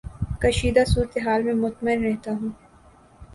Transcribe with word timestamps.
کشیدہ 0.41 0.83
صورت 0.87 1.17
حال 1.25 1.43
میں 1.43 1.53
مطمئن 1.55 2.03
رہتا 2.03 2.31
ہوں 2.31 2.49